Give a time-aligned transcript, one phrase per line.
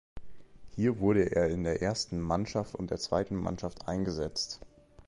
[0.75, 4.59] Hier wurde er in der ersten Mannschaft und der zweiten Mannschaft eingesetzt.